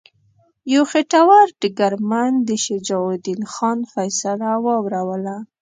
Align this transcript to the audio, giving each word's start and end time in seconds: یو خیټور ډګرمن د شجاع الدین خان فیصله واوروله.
یو 0.73 0.83
خیټور 0.91 1.47
ډګرمن 1.61 2.33
د 2.47 2.49
شجاع 2.65 3.03
الدین 3.13 3.41
خان 3.53 3.79
فیصله 3.93 4.49
واوروله. 4.65 5.35